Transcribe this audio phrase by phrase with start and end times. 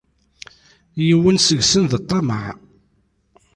[1.07, 2.51] Yiwen seg-sen d ṭṭameε.